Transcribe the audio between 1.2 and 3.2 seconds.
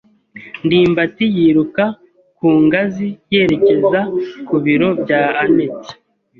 yiruka ku ngazi